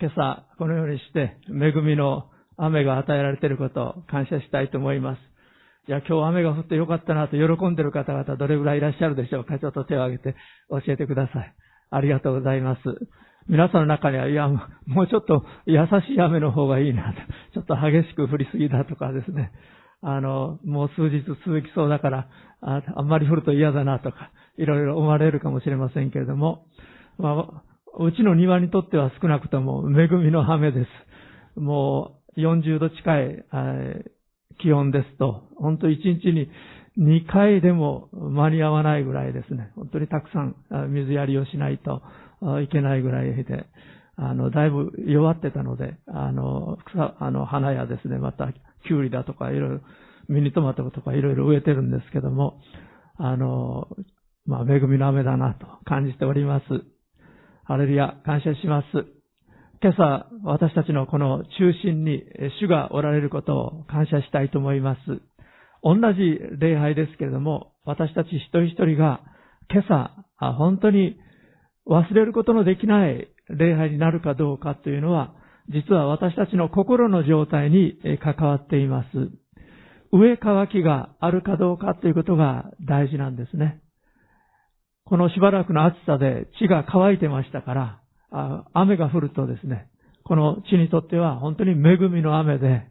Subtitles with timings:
[0.00, 5.18] 今朝このようにして恵みの雨が与えられていることを感謝したいと思います。
[5.86, 10.34] いや、今日雨が降ってよかったなと喜んでいる方々どれぐらいいらっしゃるでしょうかちょっと手を挙げて
[10.70, 11.54] 教えてください。
[11.90, 12.80] ありがとうございます。
[13.46, 17.20] 皆さんの中には、いや、もうちょっと優しい雨の方がいいなと、
[17.52, 19.52] ちょっと激しく降りすぎだとかですね、
[20.00, 22.28] あの、もう数日続きそうだから、
[22.62, 26.66] ああんまり降ると嫌だなとか、いろいろ思われるかもしれませんけれども、
[27.18, 30.86] まあ、うちの庭にとっては少なくとも恵みの雨で
[31.56, 31.60] す。
[31.60, 33.44] もう40度近い
[34.60, 36.50] 気温ですと、本当1日に
[36.98, 39.72] 2回でも間に合わないぐらいですね。
[39.76, 40.56] 本当にたくさん
[40.92, 42.02] 水やりをしないと
[42.62, 43.66] いけないぐらいで、
[44.16, 48.52] あの、だいぶ弱ってたので、あの、草、あの、花やですね、また、
[48.86, 49.80] キュウリだとか、いろいろ、
[50.28, 52.60] ミニトマトとかいろいろ植えてるんですけども、
[53.16, 53.88] あの、
[54.46, 56.64] まあ、恵みの雨だなと感じております。
[57.66, 58.86] ハレルヤ、感謝します。
[59.82, 62.22] 今朝、私たちのこの中心に
[62.60, 65.00] 主がおられることを感謝したいと思います。
[65.82, 69.22] 同じ礼拝ですけれども、私たち一人一人が
[69.72, 71.16] 今朝、本当に
[71.86, 75.32] 忘れることのできない礼拝になるかどうかというのは、
[75.70, 79.08] 実は私たちの心の状態に関わっています。
[80.12, 83.80] 上乾きがあるかどうかということが大事なんですね。
[85.04, 88.00] このしばらくの暑さで地が乾いてましたから、
[88.72, 89.88] 雨が降るとですね、
[90.24, 92.86] この地にとっては本当に恵みの雨で、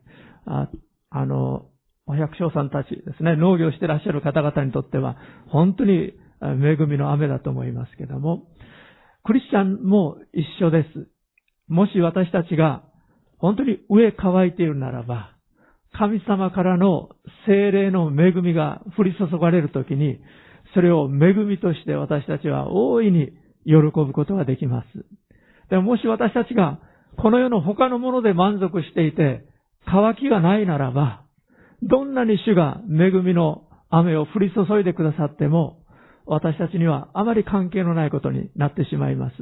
[0.46, 0.70] あ
[1.10, 1.66] あの、
[2.06, 8.48] お百姓さんたちですね、農業してらっしゃる方々にとっては、本当に恵みの雨だと思いますけども、
[9.24, 11.10] クリスチャンも一緒です。
[11.68, 12.84] もし私たちが
[13.38, 15.32] 本当に上乾いているならば、
[15.94, 17.10] 神様からの
[17.46, 20.20] 精霊の恵みが降り注がれるときに、
[20.74, 23.32] それを恵みとして私たちは大いに
[23.66, 25.06] 喜ぶことができます。
[25.70, 26.80] でももし私たちが
[27.18, 29.46] この世の他のもので満足していて、
[29.86, 31.24] 乾きがないならば、
[31.82, 35.80] どんなに主が恵みの雨を降り注いでくださっても、
[36.26, 39.36] 私たちにはあまり関係のないことになってしまいます。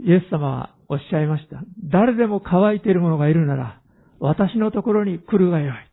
[0.00, 1.60] イエス様はおっしゃいました。
[1.90, 3.80] 誰でも乾いている者がいるなら、
[4.20, 5.87] 私のところに来るがよい。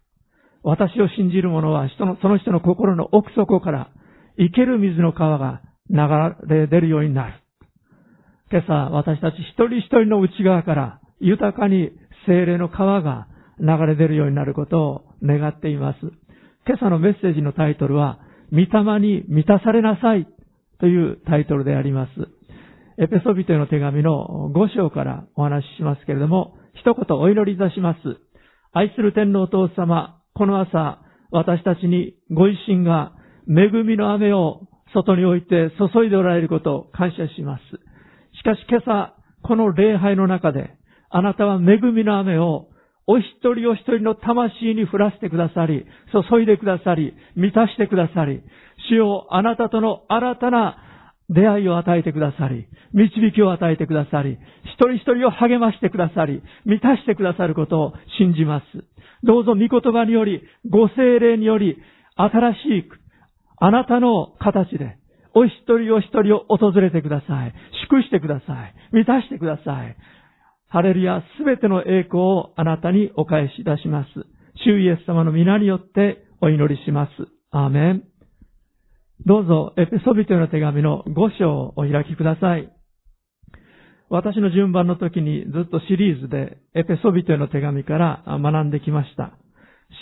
[0.65, 3.91] 私を信じる者は人の、その人の心の奥底から
[4.37, 5.61] 生ける水の川が
[5.91, 5.97] 流
[6.49, 7.33] れ出るようになる。
[8.51, 11.91] 今朝、私たち一人一人の内側から豊かに
[12.25, 13.27] 精霊の川が
[13.59, 15.99] 流れ出るようになることを願っています。
[16.67, 18.17] 今朝のメッセージのタイトルは、
[18.51, 20.27] 御霊に満たされなさい
[20.79, 22.11] というタイトルであります。
[22.97, 27.99] エペソビトへの手紙の5章からお話ししますけれども、一言お祈りいたします。
[28.73, 30.99] 愛する天皇お父様、この朝、
[31.31, 33.13] 私たちにご一心が
[33.47, 37.63] 恵みの雨を外に置いて注いでおられることを感謝します。
[38.37, 40.71] しかし今朝、この礼拝の中で、
[41.09, 42.67] あなたは恵みの雨を
[43.07, 48.41] お一人お一人の魂に降らせてくださり、注いでくださり、満たしてくださり、
[48.89, 50.77] 主よあなたとの新たな
[51.29, 58.65] 出会いを与えてくださり、導きを与えてくださり、一人一人を励ましてくださり、満たしてくださることを信じます。
[59.23, 61.77] どうぞ御言葉により、ご精霊により、
[62.15, 62.89] 新しい、
[63.57, 64.97] あなたの形で、
[65.33, 67.53] お一人お一人を訪れてください。
[67.89, 68.73] 祝してください。
[68.91, 69.95] 満たしてください。
[70.69, 74.09] ハレルヤ、すべての栄光をあなたにお返しいたします。
[74.65, 77.11] 主イエス様の皆によってお祈りします。
[77.51, 78.14] アーメン。
[79.23, 82.71] どうぞ、エペソビトへの手紙の5章をお開きください。
[84.09, 89.37] 私の順番の時にずっとシリーズでエペソビトへの手紙から学んできました。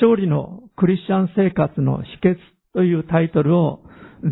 [0.02, 2.38] 勝利のクリスチャン生活の秘訣
[2.74, 3.84] というタイトルを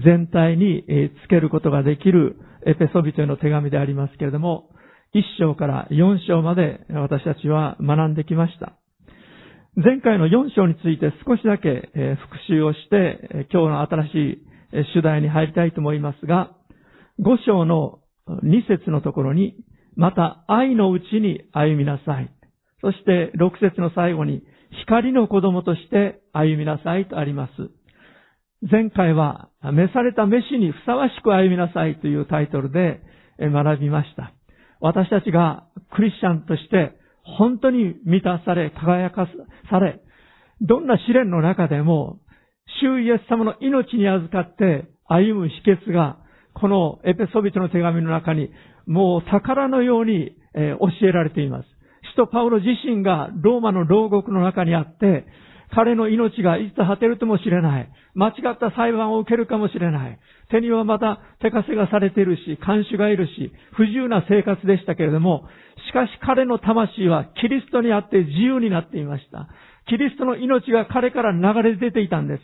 [0.04, 0.84] 全体に
[1.26, 4.72] つけることができるエペソビトへの手紙でありますけれども、
[5.14, 8.74] 1章から4章まで私たちは学んできました。
[9.76, 14.51] 前回の4章について少しだけ復習をして今日の新しい
[14.94, 16.52] 主題に入りたいと思いますが、
[17.20, 19.56] 5章の2節のところに、
[19.96, 22.32] また愛のうちに歩みなさい。
[22.82, 24.44] そして6節の最後に、
[24.86, 27.52] 光の子供として歩みなさいとあります。
[28.70, 33.02] 前回は、召された召しにふさわしく歩みなさいというタイトルで
[33.40, 34.34] 学びました。
[34.80, 36.94] 私たちがクリスチャンとして
[37.24, 39.28] 本当に満たされ、輝か
[39.70, 40.02] され、
[40.62, 42.20] どんな試練の中でも
[42.82, 46.18] 主イエス様の命に預かって歩む秘訣が、
[46.54, 48.50] このエペソビトの手紙の中に、
[48.88, 51.68] もう宝のように、教えられています。
[52.12, 55.26] 使徒パウロ自身がローマの牢獄の中にあって、
[55.74, 57.90] 彼の命がいつ果てるともしれない。
[58.14, 60.20] 間違った裁判を受けるかもしれない。
[60.50, 65.48] 手にはまた手稼がされているし、看守がいるし、不自由な生活でしたけれども、
[65.88, 69.48] しかし彼の魂はキリストにあって自由になっていました。
[69.88, 72.44] キリストの命が彼から流れ出ていたんです。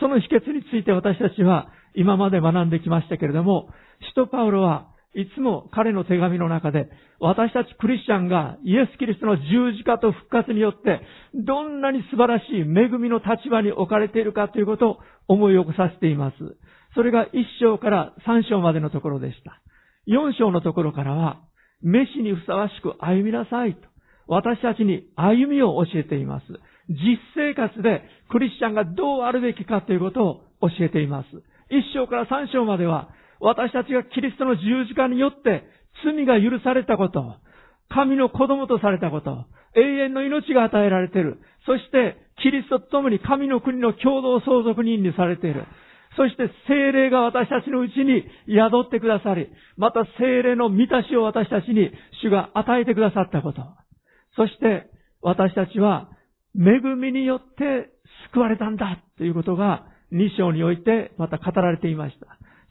[0.00, 3.68] その秘訣について私たちは今まで学んできましたけれども、
[4.10, 11.00] 使徒パウロはいつも彼の手紙の中で、私たちクリスチャンがイエス・キリストの十字架と復活によって、
[11.34, 16.36] どんなに素晴らしい恵みの立場に置かれているかということを思い起こさせています。
[16.94, 19.62] それが一章から三章までのところでした。
[20.04, 21.40] 四章のところからは、
[21.82, 23.80] 飯にふさわしく歩みなさいと、
[24.26, 26.46] 私たちに歩みを教えています。
[26.88, 31.28] 実生活でクリスチャンがどうあるべきかということを教えています。
[31.70, 33.08] 一章から三章までは、
[33.40, 35.64] 私たちがキリストの十字架によって
[36.04, 37.36] 罪が許されたこと、
[37.88, 41.38] 神の子供とされたこと、永遠の命が与えられている。
[41.66, 45.64] そして、キリストと共に神の国の共同相続人にされている。
[46.16, 51.90] そして精霊が私たちのうちに宿ってくださり、また精霊の満たしを私たちに
[52.22, 53.62] 主が与えてくださったこと。
[54.36, 54.90] そして
[55.22, 56.08] 私たちは
[56.54, 57.90] 恵みによって
[58.32, 62.26] 救われたんだということが2章においてまた語られていました。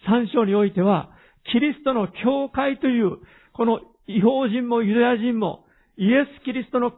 [0.07, 1.09] 3章においては、
[1.51, 3.17] キリストの教会という、
[3.53, 5.65] この違法人もユダヤ人も、
[5.97, 6.93] イエス・キリストの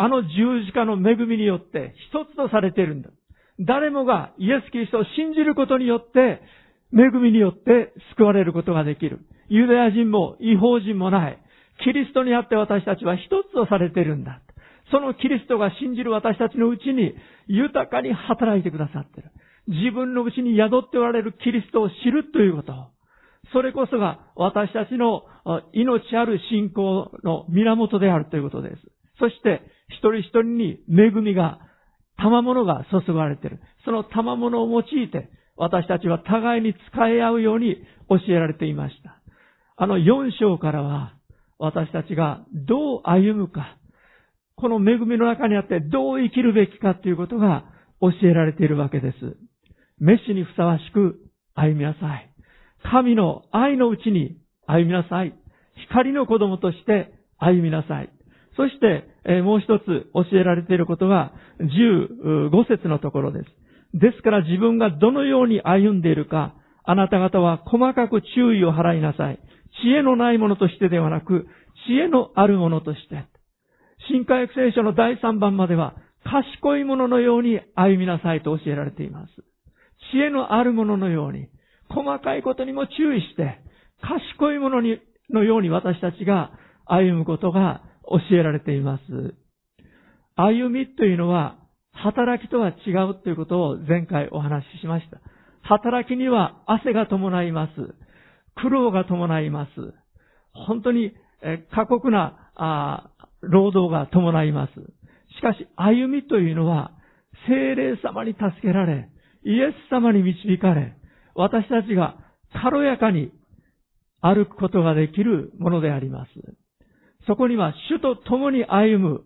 [0.00, 3.10] あの十字架の恵みによって一つとされているんだ。
[3.58, 6.40] 誰もがイエス・キリストを信じることによって、
[6.92, 9.20] 恵みによって救われることができる。
[9.48, 11.38] ユダヤ人も違法人もない。
[11.84, 14.40] キリストにあって私たちは一つとされているんだ。
[14.90, 17.14] そのキリストが信じる私たちのうちに
[17.46, 19.30] 豊かに働いてくださっている。
[19.68, 22.72] 自分のうちに宿っておられるキリストを知るということ。
[23.52, 25.24] それこそが私たちの
[25.72, 28.76] 命ある信仰の源であるということです。
[29.18, 31.58] そして、一人一人に恵みが、
[32.16, 33.60] 賜物が注がれている。
[33.84, 37.76] その賜物を用いて、私たちは互いに使い合うように
[38.08, 39.20] 教えられていました。
[39.76, 41.14] あの4章からは、
[41.58, 43.76] 私たちがどう歩むか、
[44.56, 47.64] この恵みの中にあってどう生きるべきかということが
[48.00, 49.16] 教えられているわけです。
[49.98, 51.18] 飯にふさわしく
[51.54, 52.32] 歩みなさい。
[52.90, 55.34] 神の愛のうちに歩みなさい。
[55.88, 58.10] 光の子供として歩みなさい。
[58.56, 63.44] そして、えもう一つ教えられていることが15節のところです。
[63.94, 66.54] ですから自分がどのように歩んでいるか、
[66.90, 69.38] あなた方は細かく注意を払いなさい。
[69.82, 71.46] 知恵のないものとしてではなく、
[71.86, 73.26] 知恵のあるものとして。
[74.10, 79.32] 新科学聖書の第3番までは、賢いもののように歩みなさいと教えられています。
[80.12, 81.48] 知恵のあるもののように、
[81.90, 83.60] 細かいことにも注意して、
[84.00, 84.98] 賢いものに
[85.28, 86.52] のように私たちが
[86.86, 87.82] 歩むことが
[88.30, 89.02] 教えられています。
[90.36, 91.58] 歩みというのは、
[91.92, 95.20] 働きとは違うということを前回お話ししました。
[95.68, 97.72] 働きには汗が伴います。
[98.56, 99.70] 苦労が伴います。
[100.52, 101.12] 本当に
[101.74, 103.12] 過酷な
[103.42, 104.72] 労働が伴います。
[105.36, 106.92] しかし、歩みというのは、
[107.46, 109.10] 精霊様に助けられ、
[109.44, 110.96] イエス様に導かれ、
[111.34, 112.16] 私たちが
[112.62, 113.30] 軽やかに
[114.20, 116.30] 歩くことができるものであります。
[117.26, 119.24] そこには主と共に歩む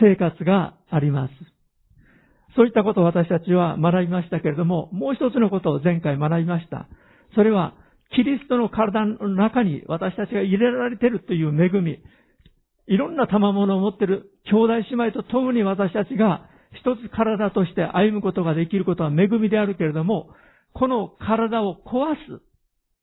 [0.00, 1.32] 生活があります。
[2.56, 6.88] そういったことを私たちは学びましたけれども、もう一つのことを前回学びました。
[7.34, 7.74] それは、
[8.14, 11.98] キリストの体の中に私たちが入れられているという恵み、
[12.86, 20.30] いろんな賜物を持っている兄弟姉妹と共に私たちが一つ体として歩むことができることは恵みであるけれども、
[20.74, 22.42] この体を壊す、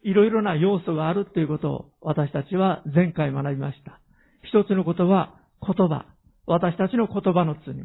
[0.04, 4.00] いろいろな要素があるということを私たちは前回学びました。
[4.44, 5.36] 一つのことは
[5.66, 6.06] 言葉。
[6.48, 7.76] 私たちの言葉の罪。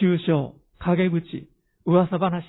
[0.00, 1.48] 抽象、陰口、
[1.84, 2.44] 噂話。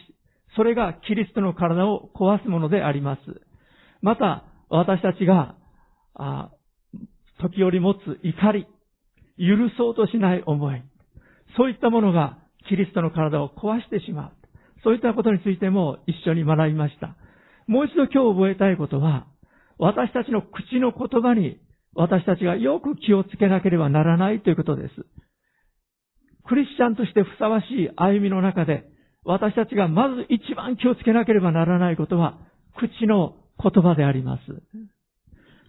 [0.56, 3.22] それがキリストの体を壊すものであります。
[4.02, 5.56] また、私たちが、
[6.16, 6.52] あ
[7.40, 8.66] 時折持つ怒り、
[9.38, 10.84] 許そうとしない思い。
[11.56, 14.32] そういったものがキリストの体を壊してしまう。
[14.84, 17.16] そういったことについても一緒に学びました。
[17.68, 19.28] もう一度今日覚えたいことは、
[19.78, 21.60] 私たちの口の言葉に
[21.94, 25.06] 私たちがよく気をつけなければならないということです。
[26.48, 28.86] クリスチャンとしてふさわしい歩みの中で、
[29.26, 32.38] 私たちがまず一番気をつけなければならないことは、
[32.78, 34.42] 口の言葉であります。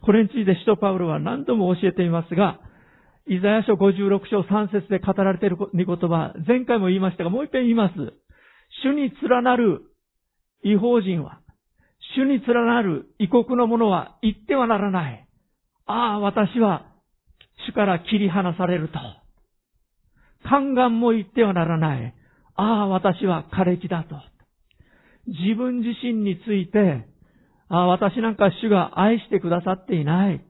[0.03, 2.61] これについて使徒パウロは何度も教えていますが、
[3.27, 7.95] イザヤ書56章3節で語られている御言葉、前回も言いましたが、もう一遍言います。
[8.85, 9.83] 主に連なる
[10.63, 11.41] 違法人は、
[12.17, 15.27] 主に連なる異国の者は言ってはならない。
[15.87, 16.87] ああ、私は
[17.67, 18.99] 主から切り離されると。
[20.45, 22.15] 宦官も言ってはならない。
[22.55, 24.17] ああ、私は枯れ木だと。
[25.27, 27.07] 自分自身について、
[27.69, 30.45] ああ、私なんか主が愛してくださっていない。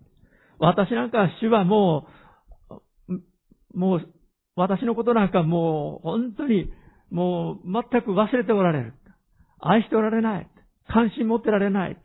[0.59, 2.07] 私なんか主はも
[2.69, 4.09] う、もう、
[4.57, 6.71] 私のことなんかもう、本当に、
[7.11, 8.95] もう、全く忘れておられる。
[9.61, 10.49] 愛しておられない。
[10.89, 11.97] 関心持ってられない。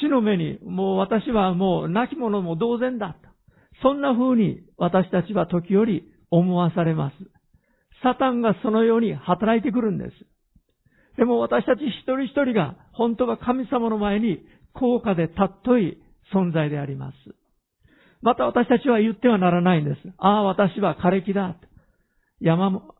[0.00, 3.16] 死の目に、もう私はもう亡き者も同然だ。
[3.82, 6.04] そんな風に私たちは時折
[6.38, 7.14] 思わされます。
[8.02, 10.10] サタンがそのように働いてくるんです。
[11.16, 14.40] でも私たち一人一人が本当は神様の前に
[14.74, 15.98] 高価で尊い
[16.34, 17.14] 存在であります。
[18.20, 19.98] また私たちは言ってはならないんです。
[20.18, 21.56] ああ、私は枯れ木だ。
[22.40, 22.94] 山も、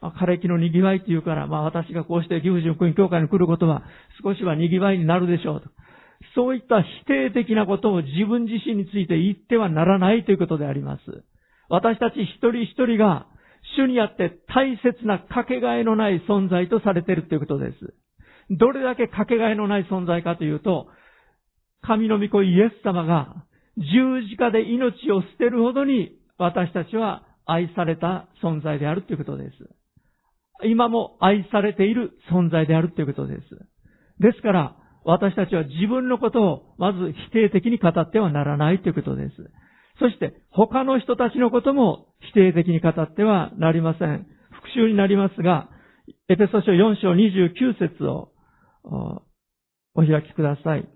[0.00, 3.82] 枯れ木の賑わいって言うから、まあ私がこうして岐阜福音教会に来ることは
[4.22, 5.68] 少しは賑わいになるでしょうと。
[6.34, 11.02] そういった否定的なことを自分自身について言ってはならないということであります。
[11.70, 13.26] 私たち一人一人が
[13.76, 17.94] 主にあって大切なかけがえのない存在とされているということです。
[18.50, 20.88] どれだけかけがえのない存在かというと、
[21.82, 23.44] 神の御子イエス様が
[23.76, 29.50] 十字架で命を捨てるほどに私たちは愛された存在であるということです。
[30.64, 33.40] 今も愛されている存在であるということです。
[34.18, 39.34] ですから、私たちは自分のことをまず否定的に語ってはならないということです。
[40.00, 44.26] そして他の人たちのことも否定的に語ってはなりません。
[44.50, 45.68] 復習になりますが、
[46.28, 48.32] エペソ書4章29節を
[49.94, 50.88] お開きください。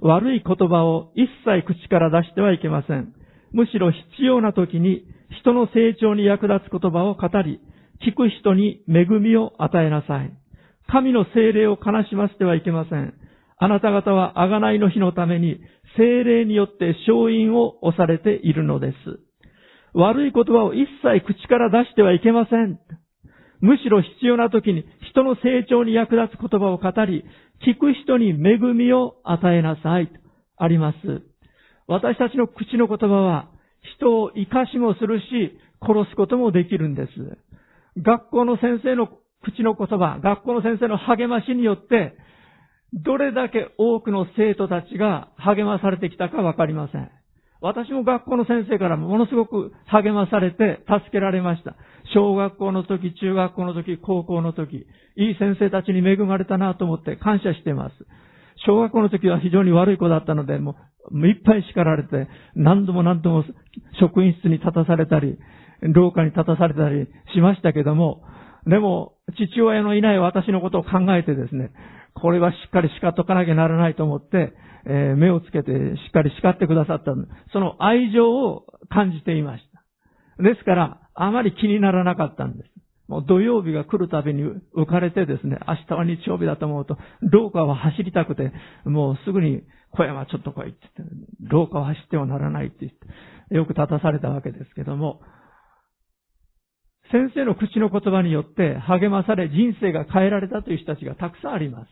[0.00, 3.14] 悪い言葉を一切口から出してはいけません。
[3.52, 5.06] むしろ必要な時に
[5.40, 7.60] 人の成長に役立つ言葉を語り、
[8.06, 10.32] 聞く人に恵みを与えなさい。
[10.88, 13.14] 神の精霊を悲しませてはいけません。
[13.58, 15.60] あなた方は贖いの日のために
[15.96, 18.94] 精霊によって勝因を押されているのです。
[19.92, 22.80] 悪い言葉を一切口から出してはいけません。
[23.60, 27.24] むしろ必要な時に人の成長に役立つ言葉を語り、
[27.66, 30.08] 聞く人に恵みを与えなさい。
[30.08, 30.24] と
[30.56, 30.96] あります。
[31.86, 33.50] 私たちの口の言葉は
[33.98, 35.24] 人を生かしもするし、
[35.80, 37.10] 殺すこともできるんです。
[38.02, 39.08] 学校の先生の
[39.42, 42.16] 口の言葉、学校の先生の励ましによって、
[42.94, 47.10] どれだけ多くの生徒たちが励まされてきたかわかりません。
[47.60, 51.76] 私も学校の先生からものすごく励まされて助けられました。
[52.14, 54.86] 小学校の時、中学校の時、高校の時、
[55.16, 57.94] いい先生たちに恵まれたなと思って感謝しています。
[58.66, 60.76] 小学校の時は非常に悪い子だったので、も
[61.10, 63.44] ういっぱい叱られて、何度も何度も
[63.98, 65.38] 職員室に立たされたり、
[65.80, 68.22] 廊下に立たされたりしましたけども、
[68.66, 71.70] でも、父親のいない私のことを考えてですね、
[72.14, 74.52] これはしっかり叱っとかなきゃならないと思って、
[74.86, 77.12] えー、目をつけてしっかり叱ってくださった
[77.52, 79.64] その愛情を感じていまし
[80.36, 80.42] た。
[80.42, 82.70] ですから、あまり気にならなかったんです。
[83.06, 84.42] もう土曜日が来るたびに
[84.76, 88.52] 浮かれてですね、明日は日曜日だと思うと、廊下は走りたくて、
[88.84, 95.20] もうすぐに小山ちょっと来いって言って、廊下を走ってはならないって言って、よく立たされたわけですけども、
[97.14, 101.88] 先生の口の言葉によって励まされ人生が変えられたという人たちがたくさんあります。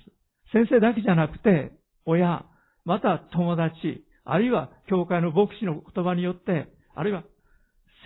[0.52, 1.70] 先生だけじゃなくて、
[2.06, 2.44] 親、
[2.84, 7.22] また友達、あるいは教会の牧師の言葉によって、あるいは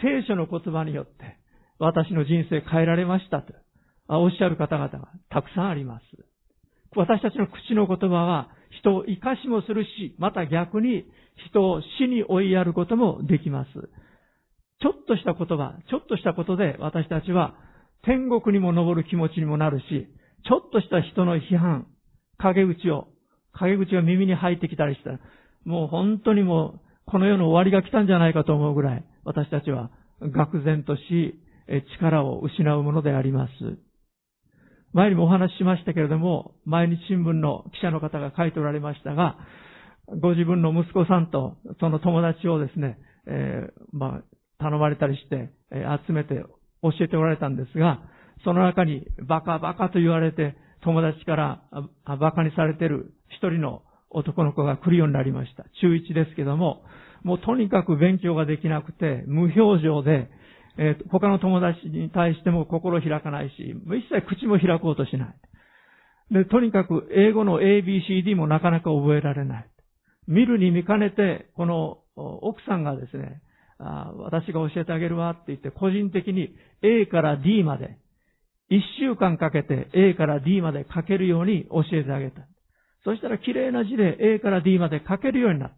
[0.02, 1.38] 聖書の言葉によって、
[1.78, 3.54] 私の人生変えられましたと、
[4.08, 6.04] おっしゃる方々がたくさんあります。
[6.96, 11.06] 私たちの口の言葉は人を生かしもするし、また逆に
[11.48, 13.68] 人を死に追いやることもできます。
[14.80, 17.54] ちょっとした言葉、ちょっとしたことで私たちは
[18.02, 19.84] 天国にも昇る気持ちにもなるし、
[20.46, 21.86] ちょっとした人の批判、
[22.38, 23.08] 陰口を、
[23.52, 25.20] 陰口が耳に入ってきたりしたら、
[25.64, 29.90] もう本当にもうこの世の終わりが来たんじゃないかと思うぐらい、私たちは
[30.22, 31.40] 愕然とし、
[31.98, 33.52] 力を失うものであります。
[34.92, 39.36] 前にもお話ししましたけれども、毎日新聞の記者の方が書いておられましたが、
[40.20, 46.44] ご自分の息子さんとその友達をですね、えー、まあ、頼まれたりして、え集めて
[46.82, 48.00] 教えておられたんですが、
[48.44, 51.62] その中にバカバカと言われて友達から
[52.04, 55.64] バカにされてる一人の男の子が来るようになりました。
[55.80, 56.82] 中1ですけども、
[57.22, 60.30] もうとにかく勉強ができなくて、無表情で、
[60.78, 65.34] えー、他の友達に対しても心開かないし、一切口も開こうとしない。
[66.30, 69.66] で、とにかく英語の ABCD もなかなか覚えられない。
[70.28, 73.40] 見るに見かねて、この奥さんがですね、
[73.78, 77.98] あ私が教えてあげるわって言って、個人的に A から D まで、
[78.68, 82.42] 一週間かけて A から D まで書けるように教えてあげた。
[83.04, 85.76] そしたら綺麗な字で A から D まで書けるようになった。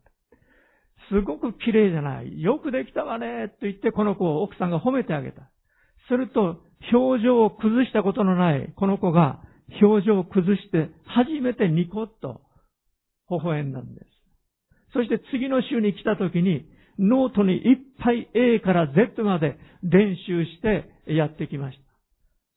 [1.11, 2.41] すごく綺麗じゃない。
[2.41, 5.51] よくできたわねと言ってこの子を奥さんが褒めてあげた。
[6.09, 6.63] すると、
[6.93, 9.41] 表情を崩したことのないこの子が
[9.83, 12.41] 表情を崩して初めてニコッと
[13.31, 14.07] 微笑んだんです。
[14.93, 16.67] そして次の週に来た時に
[16.99, 21.85] ノートにいっぱい A から Z まで練習してやってきました。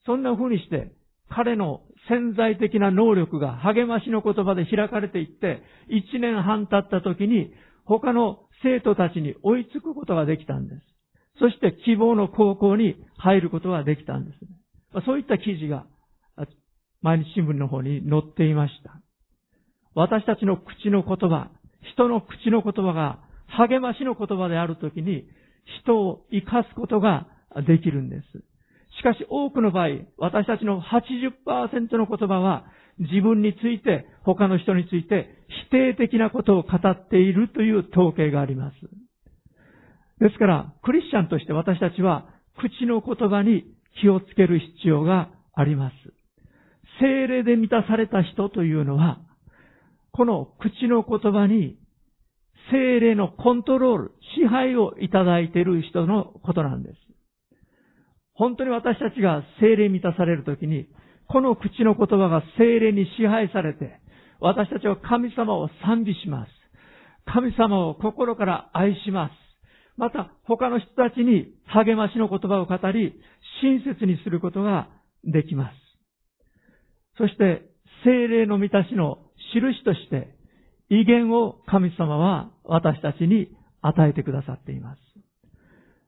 [0.06, 0.92] そんな風にして
[1.30, 7.54] 彼の潜在的な能力が励ましの言葉で開かれていって、1年半経った時に
[7.86, 10.82] 他の生徒たちに追いつくことができたんです。
[11.40, 14.38] そして希望の高校に入ることができたんです。
[15.06, 15.86] そういった記事が
[17.02, 19.02] 毎日新聞の方に載っていました。
[19.96, 21.50] 私たちの口の言葉、
[21.94, 23.20] 人の口の言葉が
[23.58, 25.26] 励ましの言葉であるときに
[25.84, 27.28] 人を生かすことが
[27.68, 28.24] できるんです。
[29.00, 32.66] しかし多くの場合、私たちの80%の言葉は
[33.00, 35.30] 自分について、他の人について
[35.70, 38.76] 否定的なことを語っているという統計があります。
[40.20, 42.28] ですから、クリスチャンとして私たちは
[42.58, 43.66] 口の言葉に
[44.02, 45.96] 気をつける必要があります。
[47.00, 49.20] 精霊で満たされた人というのは、
[50.12, 51.78] この口の言葉に
[52.72, 56.96] 精霊のコントロール、支配をいただいている人のことなんです。
[58.34, 60.88] 本当に私たちが精霊満たされるときに、
[61.28, 64.00] この口の言葉が精霊に支配されて、
[64.40, 66.52] 私たちは神様を賛美します。
[67.26, 69.34] 神様を心から愛します。
[69.98, 73.14] また、他の人たちに励ましの言葉を語り、
[73.62, 74.90] 親切にすることが
[75.24, 75.76] できます。
[77.18, 77.70] そして、
[78.04, 79.20] 精霊の満たしの
[79.54, 80.36] 印として、
[80.92, 83.48] 威厳を神様は私たちに
[83.82, 85.00] 与えてくださっています。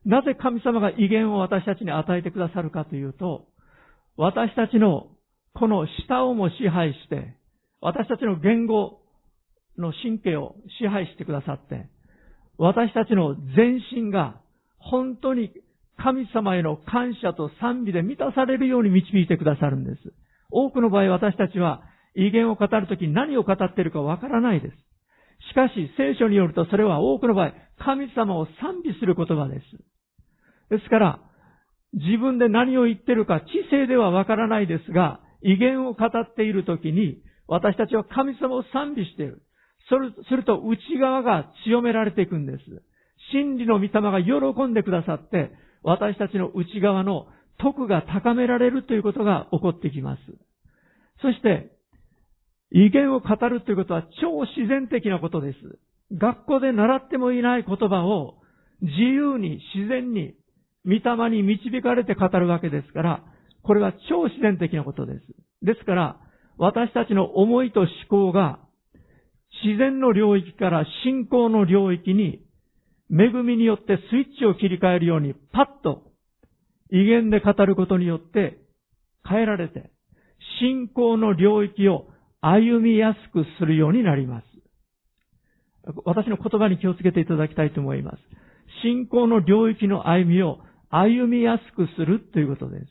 [0.06, 3.48] なぜ神様が威厳を私たちに与えてくださるかというと、
[4.18, 5.08] 私たちの
[5.54, 7.38] この舌をも支配して、
[7.80, 9.00] 私たちの言語
[9.78, 11.88] の神経を支配してくださって、
[12.58, 14.42] 私たちの全身が
[14.78, 15.54] 本当に
[15.98, 20.14] 神様への感謝と賛美で満たされるように導いてくださるんです。
[20.52, 21.84] 多くの場合私たちは
[22.16, 24.76] 威厳を語るときに何を語っているかわからないです。
[25.52, 30.78] しかし聖書によるとそれは多くの場合神様を賛美する言葉です。
[30.78, 31.20] ですから、
[31.94, 39.44] 自分で何を言ってるか知性ではわからないですが、威厳を語っているときに、私たちは神様を賛美している。
[40.30, 42.64] すると内側が強められていくんです。
[43.34, 45.52] 真理の御霊が喜んでくださって、
[45.84, 47.28] 私たちの内側の
[47.60, 50.22] 徳が高められるということが起こってきます。
[51.22, 51.73] そして、
[52.74, 55.58] 威厳を語るということは超自然的なことです。
[56.12, 58.36] 学校で習ってもいない言葉を
[58.82, 60.34] 自由に自然に
[60.86, 63.24] 御霊に導かれて語るわけですから、
[63.62, 65.20] これは超自然的なことです。
[65.62, 66.20] ですから、
[66.58, 68.60] 私たちの思いと思考が
[69.64, 72.42] 自然の領域から信仰の領域に
[73.10, 76.12] 恵みによってスイッチを切り替えるようにパッと
[76.92, 78.58] 威厳で語ることによって
[79.28, 79.92] 変えられて
[80.60, 82.08] 信仰の領域を
[82.46, 84.46] 歩みやすくするようになります。
[86.06, 88.18] 私の言葉に気をつけていただきたいと思います。
[88.84, 92.86] 信仰の領域の歩みを歩みやすくするということです。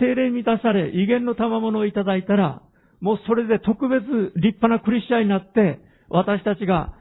[0.00, 2.62] 精霊満たされ、威厳の賜物をいただいたら、
[3.00, 4.02] もうそれで特別
[4.36, 6.94] 立派なクリスチャンになって、私たちが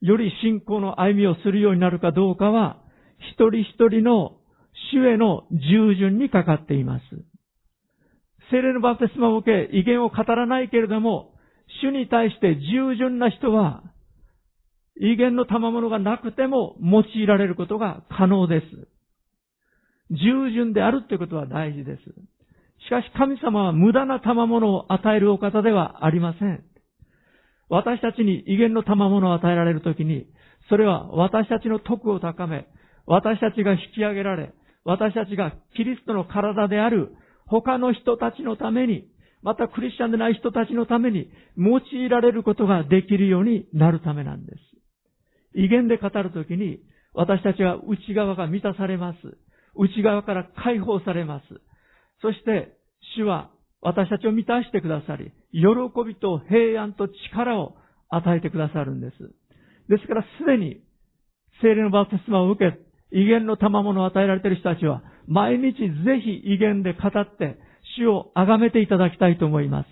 [0.00, 2.82] より信仰の歩みをするようになるかどうかは、
[3.32, 4.38] 一人一人の
[4.92, 7.02] 主への従順にかかっています。
[8.50, 11.34] 精霊のバプテスマを受け、威厳を語らないけれども、
[11.82, 13.82] 主に対して従順な人は、
[15.00, 18.88] 威厳の賜物がなくても用いられることが可能です。
[20.10, 22.02] 従順であるということは大事です。
[22.86, 26.64] しかし神様は無駄な賜物を与えるお方ではありません。
[27.68, 30.26] 私たちに威厳の賜物を与えられるときに、
[30.68, 32.66] それは私たちの徳を高め、
[33.06, 34.52] 私たちが引き上げられ、
[34.84, 39.08] 私たちがキリストの体である他の人たちのために、
[39.42, 44.58] またクリスチャンでない人たちのために用いられることができるようになるためなんです。
[45.54, 46.80] 威厳で語るときに、
[47.12, 49.18] 私たちは内側が満たされます。
[49.76, 51.44] 内側から解放されます。
[52.22, 52.76] そして、
[53.16, 53.50] 主は
[53.82, 55.68] 私たちを満たしてくださり、喜
[56.06, 57.76] びと平安と力を
[58.08, 59.16] 与えてくださるんです。
[59.88, 60.80] ですから、すでに、
[61.60, 62.78] 聖霊のバプテスマを受け、
[63.14, 67.56] 威厳の賜物を与えられている人たちは、毎日ぜひ威厳で語って、
[67.96, 69.88] 主を崇めていただきたいと思います。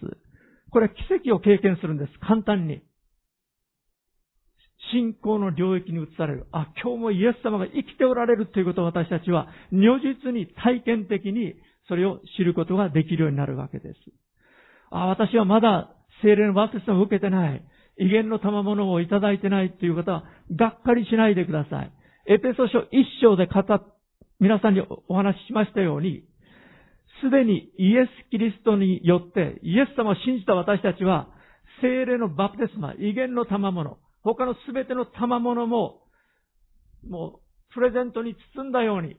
[0.70, 2.12] これは奇跡を経験するんです。
[2.20, 2.82] 簡単に。
[4.92, 6.46] 信仰の領域に移される。
[6.50, 11.54] あ、今日もイエス様が生きておられるということを私たちは、如実に体験的に
[11.86, 13.98] それを知ることができるようになるわけです。
[14.90, 17.64] あ、私はまだ精霊のバプテスを受けてない。
[17.98, 20.24] 威厳の賜物をいただいてないという方は、
[20.56, 21.92] がっかりしないでください。
[22.26, 23.92] エペソ書一章で語っ
[24.42, 26.24] 皆さんにお話ししましたように、
[27.22, 31.28] すでにイエス・キリストによって、イエス様を信じた私たちは、
[31.80, 36.02] 精霊のバプテスマ、威厳の賜物、他のすべての賜物も、
[37.08, 37.40] もう、
[37.72, 39.16] プレゼントに包んだように、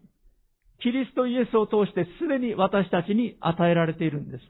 [0.81, 4.43] キリストイエスを通してすでに私たちに与えられているんです。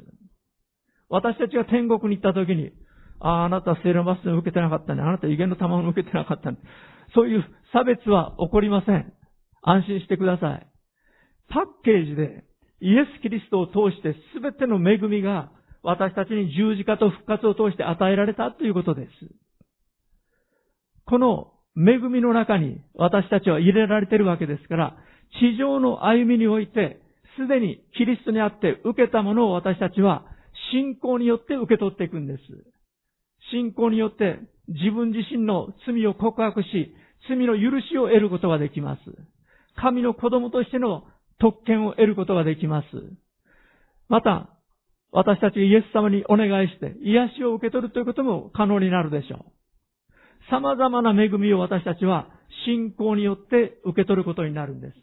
[1.09, 2.71] 私たちが天国に行った時に、
[3.19, 5.03] ああ、あなたは聖霊のバスを受けてなかったね。
[5.03, 6.57] あなたは威厳の賜物を受けてなかったね。
[7.13, 9.11] そういう差別は起こりません。
[9.63, 10.67] 安心してください。
[11.49, 12.43] パッケージで
[12.79, 19.09] イエス・キリストを通して全ての恵みが私たちに十字架と復活を通して与えられたということです。
[21.05, 24.97] この恵みの中に私たちは入れられているわけですから、
[25.39, 27.01] 地上の歩みにおいて、
[27.37, 30.25] すでにキリストにあって受けたものを私たちは
[30.71, 32.41] 信仰によって受け取っていくんです。
[33.51, 36.93] 信仰によって自分自身の罪を告白し、
[37.27, 39.01] 罪の許しを得ることができます。
[39.75, 41.03] 神の子供としての
[41.39, 42.85] 特権を得ることができます。
[44.09, 44.49] また、
[45.11, 49.45] 私たちイエス様にお願いして癒しを受け取るということも可能になるでしょう。
[50.49, 52.29] 様々な恵みを私たちは
[52.65, 54.93] 信仰によって受け取ることになるんです。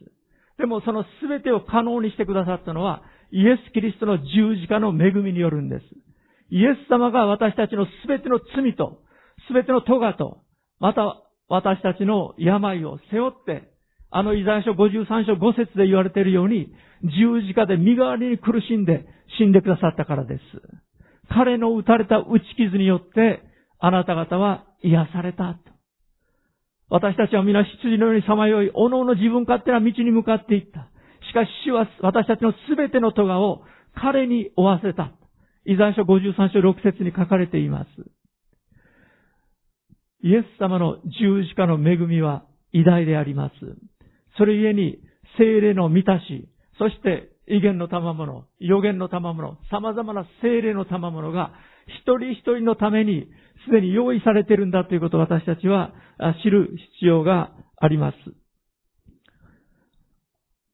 [0.59, 3.03] でもその全てを可能にしてくださったのは
[3.33, 5.85] イエス・キリストの十字架の恵みによるんです。
[6.51, 9.03] イエス様が私たちの全ての罪と、
[9.53, 10.43] 全ての咎と、
[10.81, 13.69] また私たちの病を背負って、
[14.09, 19.05] あのイザヤ書53章5節で言われているように、十字架で身代わりに苦しんで
[19.37, 20.41] 死んでくださったからです。
[21.29, 23.43] 彼の打たれた打ち傷によって、
[23.81, 25.59] あなた方は癒された。
[26.89, 30.89] 私たちは皆羊のようにさまよい、おのおの自分勝手な道に向かっていった。
[31.31, 33.63] しかし主は私たちのすべての咎を
[33.95, 35.13] 彼に負わせた。
[35.67, 37.89] イザヤ書53章6節に書かれています。
[40.23, 43.55] イエス様の十字架の恵みは偉大であります。
[44.37, 44.99] それゆえに、
[45.39, 51.53] 精霊の満たし、そして威厳の賜物、予言の賜物、様々な精霊の賜物が
[51.87, 53.29] 一人一人のために
[53.67, 55.93] すでに用意されているんだということを私たちは
[56.43, 58.17] 知る必要があります。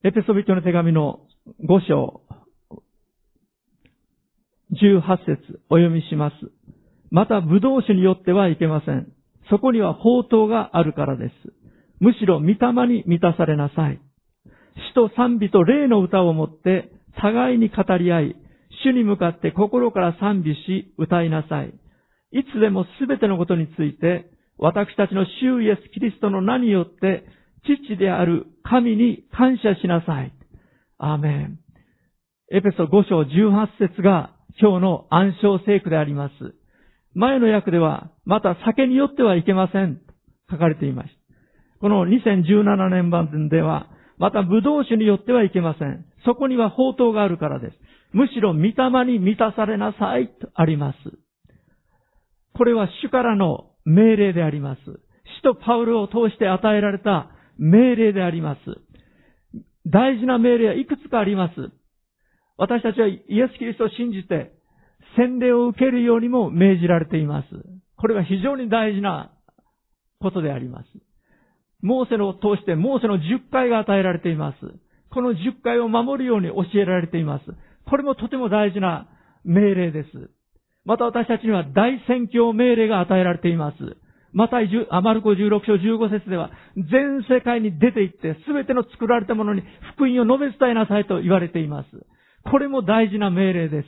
[0.05, 1.21] エペソビトの手紙の
[1.69, 2.21] 5章、
[4.73, 6.35] 18節お読みします。
[7.11, 9.16] また、武道酒によってはいけません。
[9.51, 11.33] そこには宝刀があるからです。
[12.01, 12.57] むしろ、御霊
[12.89, 14.01] に満たされなさい。
[14.93, 18.37] 死と賛美と霊の歌をもって、互いに語り合い、
[18.85, 21.73] 主に向かって心から賛美し、歌いなさい。
[22.33, 27.25] いつでもすべてのことについて、私たちの主イエス・キリストの名によって、
[27.65, 30.33] 父である神に感謝しなさい。
[30.99, 31.59] アーメン。
[32.53, 36.55] エペソ5章18節が今日の暗唱聖句であります。
[37.17, 40.03] 前の訳では、また酒によってはいけません。
[40.51, 41.81] 書かれていました。
[41.81, 46.05] この2017年版では、また武道酒によってはいけません。
[46.27, 47.77] そこには宝刀があるからです。
[48.13, 50.97] むしろ御霊に満たされなさいとあります。
[52.55, 54.81] これは主からの命令であります。
[54.85, 58.61] 使徒パウルを通して与えられた命令であります。
[59.87, 61.55] 大事な命令はいくつかあります。
[62.59, 64.56] 私たちはイエス・キリストを信じて
[65.17, 67.49] 洗礼を受けるようにも命じられています。
[67.97, 69.33] これが非常に大事な
[70.21, 70.87] ことであります。
[71.83, 74.59] モーセの通してモーセの10回が与えられています。
[75.11, 77.45] この10回を守るように教えられています。
[77.89, 79.09] これもとても大事な
[79.45, 80.09] 命令です。
[80.85, 83.77] また私たちには大宣教命令が与えられています。
[84.33, 84.59] また、
[84.91, 89.63] アマルコ16章15節では、全世界に出て行って、すべての作られたものに
[89.95, 91.89] 福音を述べ伝えなさいと言われています。
[92.51, 93.87] これも大事な命令です。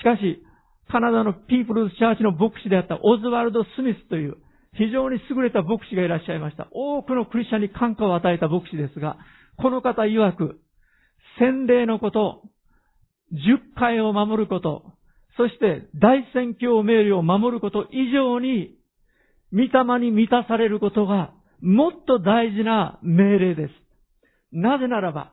[0.00, 0.42] しかし、
[0.90, 4.38] カナダのピープルズチャーチの牧師であったオズワルド・スミスという
[4.74, 6.68] 非常に優れた牧師がいらっしゃいました。
[6.72, 9.18] 多くのクリスチャンに感化を与えた牧師ですが、
[9.58, 10.60] この方曰く、
[11.38, 12.42] 洗礼のこと、
[13.32, 14.84] 十回を守ること、
[15.36, 18.76] そして大宣教命令を守ること以上に、
[19.52, 23.74] 御霊に満たされることがもっと大事な命令です。
[24.52, 25.32] なぜならば、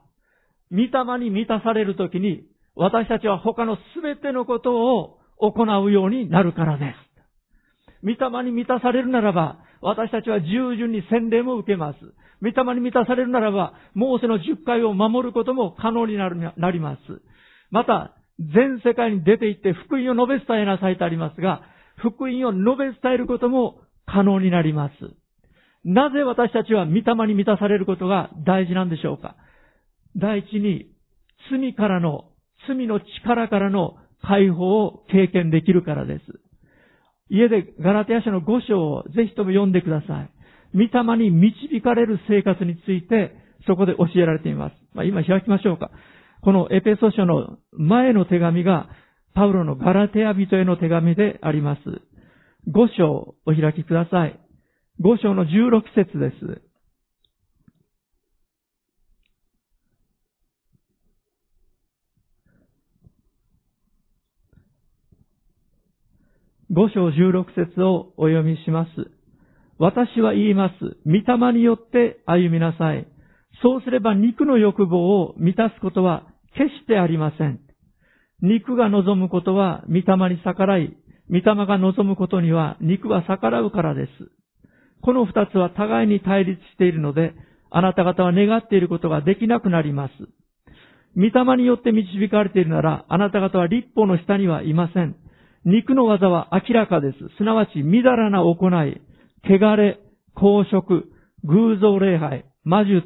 [0.72, 2.44] 御霊に満たされるときに、
[2.78, 7.08] 私たちは他のすべてのことを行うようになるからです。
[8.04, 11.98] 御霊に満たされるならば、私たちは従順に洗礼も受けます。
[12.42, 17.00] 御霊に満たされるならば、モーセの十回を守ることも可能になるなります。
[17.72, 21.64] また、全世界に出て行って福音を述べ伝えなさいとありますが、
[21.98, 24.94] 福音を述べ伝えることも可能になります。
[25.84, 29.36] なぜ私たちは御霊に満たされることが大事なんでしょうか
[30.16, 30.92] 第一に、
[31.50, 32.26] 罪からの、
[32.68, 36.24] 罪の力からの解放を経験できるからです。
[37.30, 40.32] 家でガラテヤ書の5章をぜひとも読んでください。
[40.74, 43.36] 御霊に導かれる生活について
[43.68, 44.74] そこで教えられています。
[44.94, 45.92] まあ、今開きましょうか。
[46.42, 48.90] このエペソ書の前の手紙が、
[49.34, 51.82] パウロのガラテア人への手紙であります。
[52.72, 54.40] 5章お開きください。
[55.02, 56.67] 5章の16節です。
[66.78, 68.90] 5章16節をお読みします。
[69.80, 70.76] 私は言います。
[71.08, 73.08] 御霊によって歩みなさい。
[73.64, 77.60] そうすれば肉の欲望を満たすことは決してありません。
[78.44, 80.96] 肉が望むことは御霊に逆らい、
[81.32, 84.12] 御霊が望むことには肉は逆らうからです。
[85.02, 87.34] この二つは互いに対立しているので、
[87.72, 90.14] あなた方は願っていることができなくなります。
[91.16, 95.16] 御霊によって導かれているなら、あなた方は立法の下にはいません。
[95.66, 97.18] 肉の技は明らかです。
[97.38, 99.02] すなわち、みだらな行い、
[99.44, 100.00] 汚れ、
[100.36, 101.06] 公職、
[101.44, 103.04] 偶像礼拝、魔術、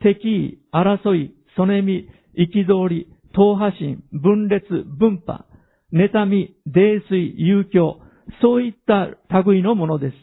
[0.00, 4.62] 敵意、争い、そねみ、憤り、党派心、分裂、
[4.98, 5.46] 分派、
[5.92, 8.00] 妬み、泥酔、遊興、
[8.42, 9.08] そういった
[9.42, 10.14] 類のものです。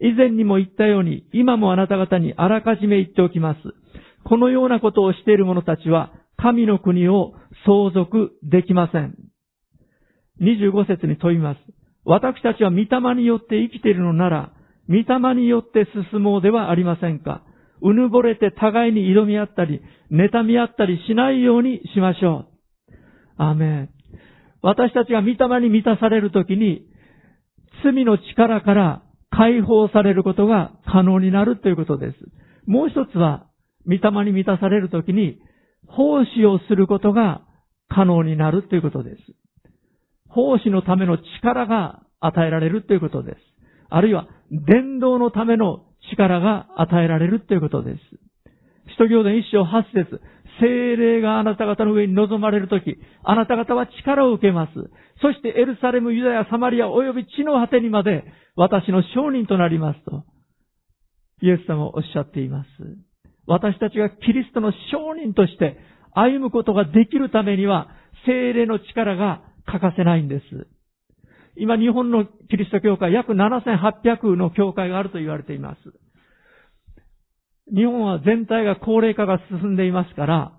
[0.00, 3.60] 以前にも言ったように、今もあなた方にあらかじめ言っておきます。
[4.24, 7.34] このようなことをしている者たちは、神の国を
[7.66, 9.14] 相続できません。
[10.40, 11.58] 25節に問います。
[12.04, 14.52] 私たちは御霊によって生きているのなら、
[14.88, 17.42] 御霊によって進もうではありませんか。
[17.82, 22.46] うぬぼれて互いに挑み合ったり、妬み合ったりしないようにしましょ
[22.88, 22.92] う。
[23.36, 23.90] アーメン。
[24.62, 26.86] 私たちが御霊に満たされるときに、
[27.84, 32.16] 罪の力から解放されることが可能になるということです。
[32.66, 33.46] もう一つは、
[33.86, 35.38] 御霊に満たされるときに、
[35.86, 37.42] 奉仕をすることが
[37.88, 39.16] 可能になるということです。
[40.38, 43.36] 奉仕のための力が与えられるということです。
[43.90, 47.98] あるいは、伝道のための力が与えられるということです。
[48.92, 50.20] 使徒行伝一章八節
[50.60, 54.72] 精霊があなた方の上に臨まれるとき、あなた方は力を受けます。
[55.20, 58.24] そしてエルサレム、ユダヤ、サマリア、及び地の果てにまで
[58.54, 60.22] 私の証人となりますと、
[61.42, 62.68] イエス様はおっしゃっています。
[63.46, 65.78] 私たちがキリストの証人として
[66.12, 67.88] 歩むことができるためには、
[68.24, 70.44] 精霊の力が欠かせないんです。
[71.56, 75.78] 今日本のキリスト教会約7800の教会があると言われています。
[77.74, 80.52] 日本は全体が高齢化が進んでいますから、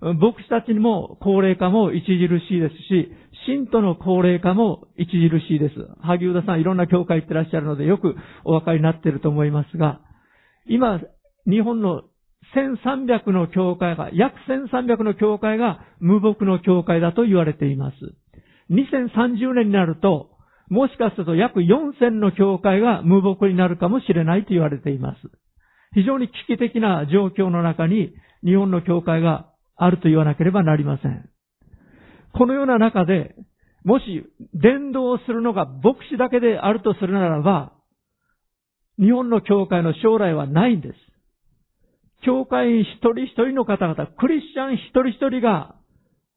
[0.00, 3.12] 牧師たちにも高齢化も著しいですし、
[3.46, 5.74] 信徒の高齢化も著しいです。
[6.02, 10.00] 萩生田さんいろんな教会行ってらっしゃるのでよくお分かりになっていると思いますが、
[10.66, 11.00] 今、
[11.46, 12.02] 日本の
[12.54, 17.96] 1300の教会が、約1300の教会が無牧の教会だと言われています。
[18.70, 20.30] 2030年になると、
[20.68, 25.18] もしかすると約4000の教会が無牧になるかもしれないと言われています。
[25.94, 31.28] 非常に危機的な状況の中に日本の教会があると言わなければなりません。
[32.32, 33.34] このような中で、
[33.82, 37.72] もし伝道をするのが牧師だけであるとするならば、
[38.98, 40.94] 日本の教会の将来はないんです。
[42.22, 45.74] 教会員一人一人の方々、クリスチャン一人一人が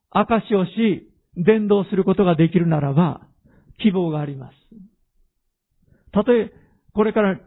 [0.10, 3.22] 証をし、伝道することができるならば、
[3.82, 4.54] 希望があります。
[6.12, 6.52] たとえ、
[6.94, 7.40] これから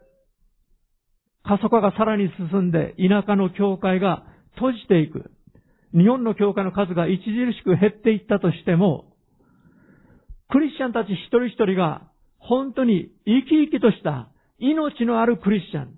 [1.45, 5.31] 過疎化がさらに進んで、田舎の教会が閉じていく。
[5.95, 9.13] 日本の教会の数が著しく減っていったとしても、
[10.51, 15.95] クリスチャンたち一人一人が本当に生き生きとした命のあるクリスチャン。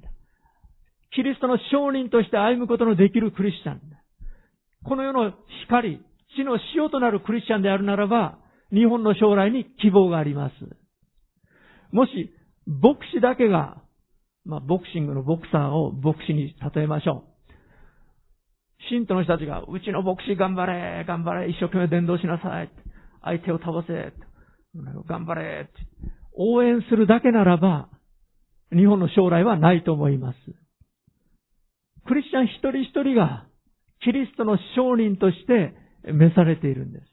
[1.15, 3.81] キリストの証人として歩むことのできるクリスチャン。
[4.85, 5.33] この世の
[5.67, 6.01] 光、
[6.37, 8.39] 地の塩となるクリスチャンであるならば、
[8.73, 10.55] 日本の将来に希望があります。
[11.93, 12.33] もし、
[12.67, 13.83] 牧師だけが、
[14.45, 17.39] まあ、ボクシングのボクサーを牧師に例えましょう。
[18.91, 22.71] 信徒の人たちが、うちの牧師頑張れ、頑張れ、一生懸命伝道しなさい。
[23.23, 24.13] 相手を倒せ。
[25.09, 25.69] 頑張れ。
[26.37, 27.89] 応援するだけならば、
[28.71, 30.39] 日本の将来はないと思います。
[32.07, 33.47] クリスチャン一人一人が、
[34.01, 37.07] キリストの証人として召されているんです。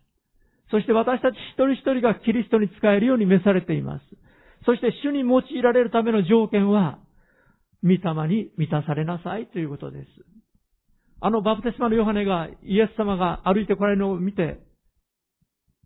[0.72, 4.06] そして私たち一人一人がキリストに使えるように召されています。
[4.66, 7.00] そして主に用いられるための条件は、
[7.84, 10.08] 御霊に満たされなさいということです。
[11.22, 14.60] あのバプテスマのヨハネがイエス様が歩いてこられるのを見て、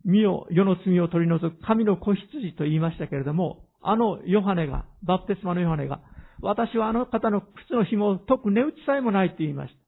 [0.04, 6.00] 身を、世の罪を取り除く神の子羊と言いましたけれども、あのヨハネが、バプテスマのヨハネが、
[6.40, 9.80] 私はあの方の靴の紐を解く値打ちさえもないと言いました。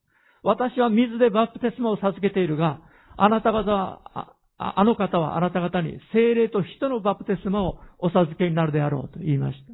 [0.42, 2.80] 私は水でバプテスマを授けているが、
[3.16, 9.72] あなた方は、あの方はあなた方に精霊と人のバプテスマをお授けになるであろうと言いました。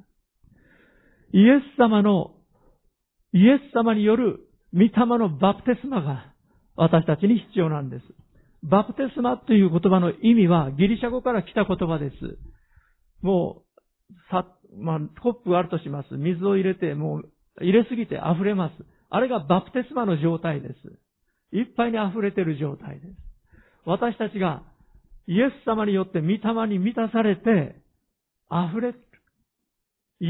[1.32, 2.34] イエス様の、
[3.32, 4.40] イエス様による
[4.72, 6.32] 御霊のバプテスマが
[6.76, 8.04] 私たちに必要なんです。
[8.62, 12.38] バプテスマという言葉の意味はギリシャ語から来た言葉です。
[13.22, 13.62] も
[14.10, 14.46] う、さ、
[14.76, 16.14] まあ、コップがあるとします。
[16.14, 18.72] 水を入れて、もう、入れすぎて溢れます。
[19.10, 21.56] あれがバプテスマの状態です。
[21.56, 23.27] いっぱいに溢れている状態です。
[23.88, 24.62] 私たちが
[25.26, 27.74] イエス様によって御霊に満たされて
[28.50, 29.00] 溢れる。
[30.20, 30.28] 喜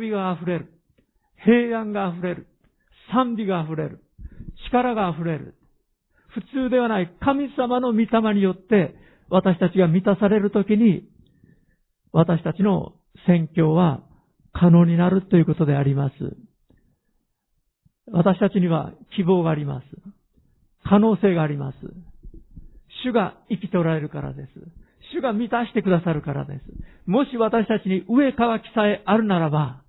[0.00, 0.72] びが溢れる。
[1.44, 2.46] 平安が溢れる。
[3.12, 4.04] 賛美が溢れる。
[4.68, 5.56] 力が溢れる。
[6.28, 8.94] 普通ではない神様の御霊によって
[9.28, 11.08] 私たちが満たされるときに
[12.12, 12.92] 私たちの
[13.26, 14.04] 宣教は
[14.52, 16.14] 可能になるということであります。
[18.12, 19.84] 私たちには希望があります。
[20.84, 21.76] 可能性があります。
[23.04, 24.48] 主が生きておられるからです。
[25.12, 26.60] 主が満たしてくださるからです。
[27.06, 29.82] もし私たちに上乾きさえあるならば、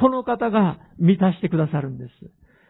[0.00, 2.10] この方が満たしてくださるんです。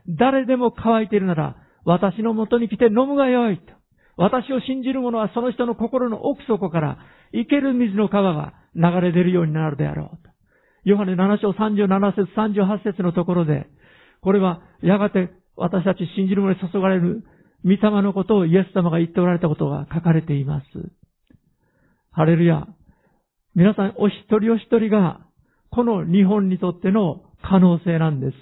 [0.08, 3.72] 誰でも乾いているなら、私のもとに来て飲むがよいと。
[4.16, 6.98] 私を信じる者はその人の心の奥底から
[7.32, 10.30] 生ける水の川が流れ出るようになるであろうと。
[10.84, 13.66] ヨハネ7章37節38節のところで、
[14.20, 17.24] これはやがて私たち信じる者に注がれる
[17.64, 20.64] 御霊のことをイエス様が言っておられたことが書かれています。
[22.10, 22.66] ハレルヤ。
[23.54, 25.20] 皆さんお一人お一人が
[25.70, 28.32] この日本にとっての可能性なんです。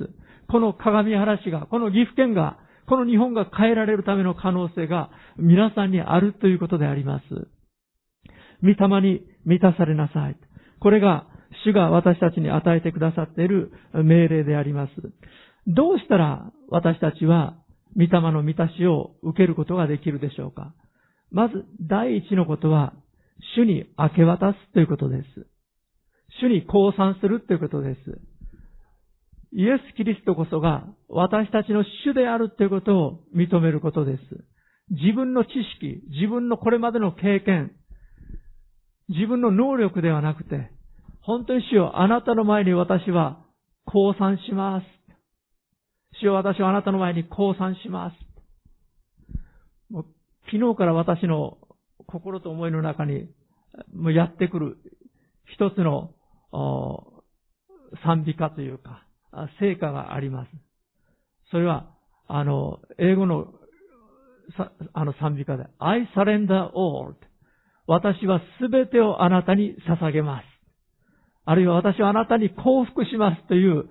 [0.50, 7.24] この鏡原市が、この岐阜県が、この日本が変えられるための可能性が皆さんにあるということであります。
[8.62, 10.37] 御霊に満たされなさい。
[10.78, 11.26] これが
[11.64, 14.92] 主が私たちに与えてくださっている命令であります。
[15.66, 17.56] どうしたら私たちは
[17.96, 20.74] 御霊の満たしを受けることができるでしょうか？
[21.31, 22.92] まず第一のことは、
[23.57, 25.46] 主に明け渡すということです。
[26.40, 28.20] 主に降参するということです。
[29.55, 34.22] イエス・キリストこそが私たちの主であるということを認めることです。
[34.90, 37.72] 自分の知識、自分のこれまでの経験、
[39.09, 40.70] 自分の能力ではなくて、
[41.20, 43.44] 本当に主よ、あなたの前に私は
[43.85, 44.85] 降参します。
[46.20, 48.16] 主よ、私はあなたの前に降参します。
[49.92, 50.07] もう
[50.51, 51.59] 昨日から私の
[52.07, 53.29] 心と思いの中に
[53.94, 54.77] もうやってくる
[55.55, 56.14] 一つの
[58.05, 59.07] 賛美歌というか、
[59.61, 60.51] 成果があります。
[61.51, 61.90] それは、
[62.29, 63.53] あの、英語の
[64.92, 67.14] あの賛美歌で、I surrender all.
[67.87, 70.44] 私はすべてをあなたに捧げます。
[71.44, 73.88] あるいは私はあなたに降伏しますという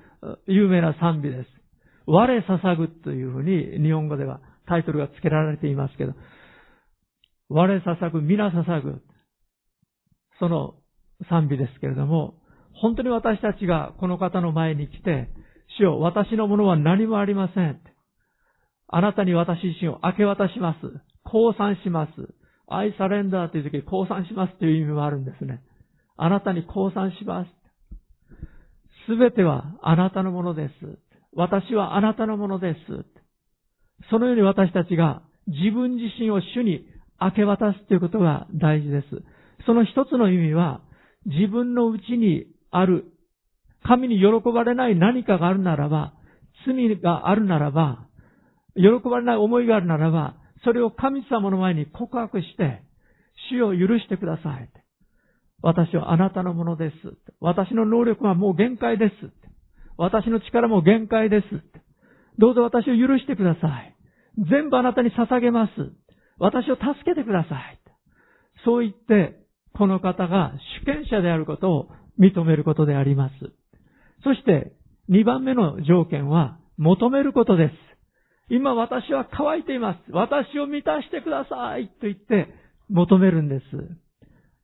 [0.48, 1.61] 有名な賛美です。
[2.06, 6.14] 我捧ぐというふうに日本語ではタイトルが付けられていますけど、
[7.50, 9.02] 我捧ぐ、皆捧ぐ。
[10.40, 10.76] その
[11.30, 12.36] 賛美ですけれども、
[12.74, 15.30] 本当に私たちがこの方の前に来て、
[15.78, 17.80] 主よ、私のものは何もありません。
[18.88, 20.80] あなたに私自身を明け渡します。
[21.24, 22.12] 降参します。
[22.68, 25.62] I surrender という時に降参しますという意味もあるんですね。
[26.18, 27.52] あなたに降参します。
[29.08, 30.72] すべてはあなたのものです。
[31.34, 32.80] 私はあなたのものです。
[34.10, 36.86] そのように私たちが自分自身を主に
[37.20, 39.08] 明け渡すということが大事です。
[39.66, 40.82] その一つの意味は、
[41.26, 43.06] 自分のうちにある、
[43.84, 46.14] 神に喜ばれない何かがあるならば、
[46.66, 48.08] 罪があるならば、
[48.76, 52.84] 喜ばれない思いがあるならば、それを神様の前に告白して、
[53.52, 54.70] 主を許してください。
[55.62, 56.96] 私はあなたのものです。
[57.40, 59.51] 私の能力はもう限界です。
[60.02, 61.46] 私の力も限界です。
[62.40, 63.96] どうぞ私を許してください。
[64.50, 65.72] 全部あなたに捧げます。
[66.40, 67.80] 私を助けてください。
[68.66, 69.38] そう言って、
[69.76, 73.34] この方が主権者であることを認めることであります。
[74.24, 74.74] そして、
[75.12, 77.74] 2番目の条件は、求めることです。
[78.50, 80.12] 今私は乾いています。
[80.12, 81.90] 私を満たしてください。
[81.90, 82.48] と言って、
[82.90, 83.64] 求めるんです。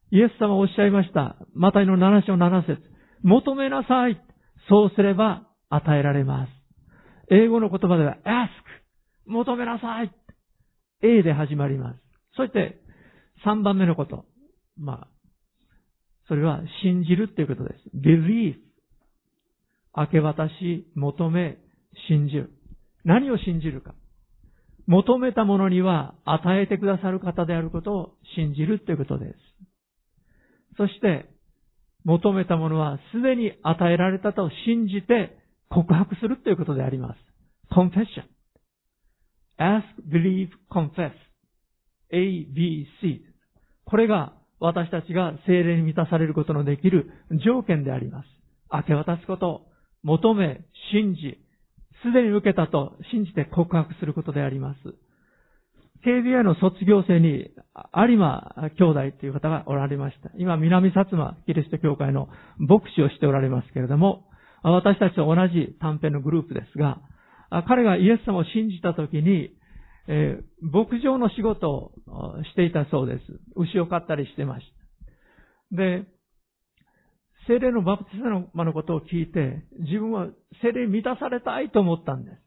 [0.10, 1.36] イエス様おっしゃいました。
[1.54, 2.82] マタイの7章7節
[3.22, 4.20] 求めなさい。
[4.70, 6.50] そうすれば与えられます。
[7.30, 8.50] 英語の言葉では ask
[9.26, 10.12] 求めなさい
[11.02, 12.00] A で始まります。
[12.36, 12.80] そして
[13.46, 14.26] 3番目のこと。
[14.78, 15.08] まあ、
[16.28, 17.98] それは信じるっていうことです。
[17.98, 18.56] believe
[19.96, 21.58] 明け渡し、求め、
[22.08, 22.52] 信じる。
[23.04, 23.96] 何を信じるか。
[24.86, 29.34] 求めたものには与えてくださる方であることを信じるということです。
[30.78, 31.30] そして、
[32.08, 35.38] 求めたものはすでに与えられたと信じて
[35.70, 37.18] 告白するということであります。
[37.70, 38.24] confession.
[39.60, 41.12] ask, believe, confess.
[42.10, 43.26] A, B, C.
[43.84, 44.32] これが
[44.62, 47.12] 私たちが精霊に満たされることのできる
[47.46, 48.28] 条件であります。
[48.72, 49.66] 明け渡すこと、
[50.04, 50.62] 求め、
[50.94, 51.38] 信じ、
[52.04, 54.80] すでに受けたと信じて告白することであります。
[56.06, 57.52] KBI の卒業生に
[57.96, 60.32] 有馬兄弟という方がおられました。
[60.38, 64.26] 今、南薩摩キリスト教会の牧師をしておられますけれども、
[64.64, 67.02] 私たちと同じ短編のグループですが、
[67.68, 69.52] 彼がイエス様を信じたときに、
[70.10, 71.92] えー、牧場の仕事を
[72.52, 73.22] していたそうです。
[73.56, 74.66] 牛を飼ったりしてまし
[75.72, 75.76] た。
[75.78, 76.06] で、
[77.48, 78.18] 精霊のバプテス
[78.54, 80.28] マのことを聞いて、自分は
[80.62, 82.47] 精霊満たされたいと思ったんです。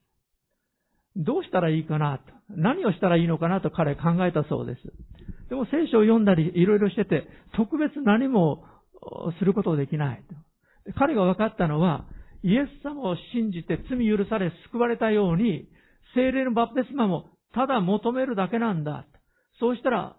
[1.17, 2.25] どうしたらいいかなと。
[2.51, 4.81] 何をしたらいいのかなと彼考えたそうです。
[5.49, 8.65] でも聖書を読んだりいろいろしてて、特別何も
[9.39, 10.23] することできない
[10.87, 10.93] と。
[10.99, 12.07] 彼が分かったのは、
[12.43, 15.69] イエス様を信じて罪許され救われたように、
[16.15, 19.07] 精霊のバプテスマもただ求めるだけなんだ。
[19.59, 20.17] そうしたら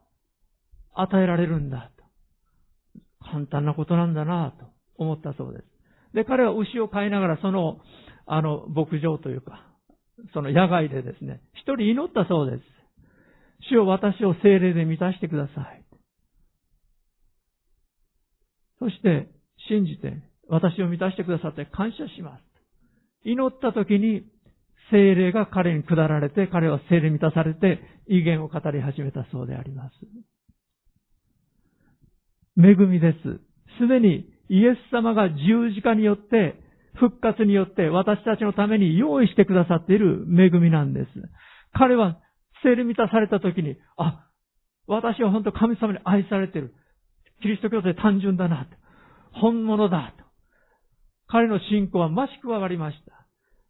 [0.93, 1.91] 与えられるんだ。
[3.31, 4.65] 簡単なことなんだなと
[4.97, 5.65] 思ったそうです。
[6.13, 7.79] で、彼は牛を飼いながらその、
[8.25, 9.70] あの、牧場というか、
[10.33, 12.63] その野外でですね、一人祈ったそうです。
[13.69, 15.83] 主を私を精霊で満たしてください。
[18.79, 19.29] そして、
[19.69, 22.43] 信じて、私を満たしてくださって感謝します。
[23.23, 24.25] 祈った時に、
[24.91, 29.93] 精霊が彼に下られて、彼は精霊満たされて、威厳を語り始めたそうであります。
[32.57, 33.39] 恵みです。
[33.79, 36.55] すでにイエス様が十字架によって、
[36.95, 41.07] 復活によって私たちのために用意してくださっている恵みなんです。
[41.73, 42.19] 彼は
[42.63, 44.27] 聖霊満たされた時に、あ、
[44.87, 46.73] 私は本当神様に愛されている。
[47.41, 48.75] キリスト教で単純だなと。
[49.33, 50.13] 本物だ。
[50.17, 50.23] と。
[51.27, 53.27] 彼の信仰は増し加わりました。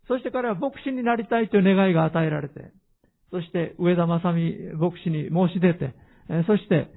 [0.07, 2.71] そして彼は牧師になりたいという願いが与えられて、
[3.29, 5.93] そして上田正美牧師に申し出て、
[6.47, 6.89] そして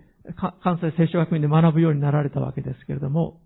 [0.62, 3.40] 関西聖書学院で学ぶようになられたわけですけれども、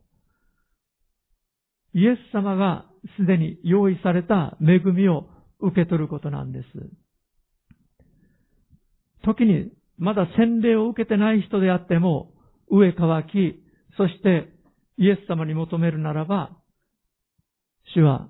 [1.95, 2.87] イエス様が
[3.17, 5.29] すでに用意された恵みを
[5.61, 6.67] 受け取ることなんです。
[9.25, 12.33] 時にまだ洗礼を受けてない人であっても、
[12.71, 13.63] 上乾き、
[13.97, 14.49] そして
[14.97, 16.57] イエス様に求めるならば、
[17.95, 18.29] 主は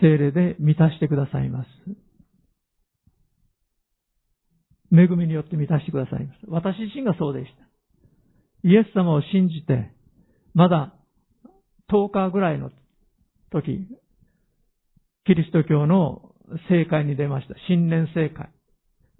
[0.00, 1.68] 精霊で満たしてくださいます。
[4.92, 6.38] 恵みによって満たしてくださいます。
[6.48, 8.68] 私自身がそうでした。
[8.68, 9.92] イエス様を信じて、
[10.54, 10.94] まだ
[11.90, 12.70] 10日ぐらいの
[13.50, 13.86] 時、
[15.24, 16.32] キリスト教の
[16.68, 17.54] 聖会に出ました。
[17.68, 18.50] 新年聖会。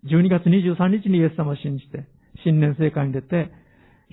[0.06, 2.08] 12月23日にイエス様を信じて、
[2.44, 3.50] 新年聖会に出て、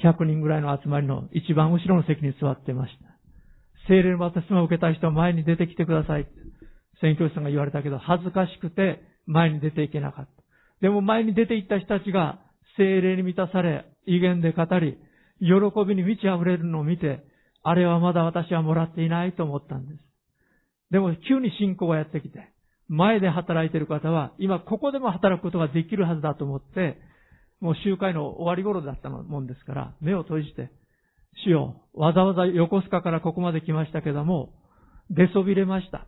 [0.03, 3.15] 100人ぐらいの集まりの一番後ろの席に座ってました。
[3.87, 6.27] 聖霊のバプテスマを受けた人は前に出てきてください。
[7.01, 10.31] 宣教師さんが言われたけど、恥ずかしくて前に出ていけなかった。
[10.81, 12.39] でも前に出て行った人たちが
[12.77, 14.97] 聖霊に満たされ、威厳で語り、
[15.39, 17.23] 喜びに満ち溢れるのを見て、
[17.67, 19.99] あれはまだ私はもらっていないと思ったんです。
[20.91, 22.53] でも急に信仰がやってきて、
[22.87, 26.99] 前で働いている方は、今ここでも働くことができるはずだと思って、
[27.59, 30.69] もう集会の終わり頃だったもんですから、目を閉じて、
[31.43, 34.53] 主よ、わざわざ横須賀からここまで来ましたけども、
[35.09, 36.05] 出そびれました。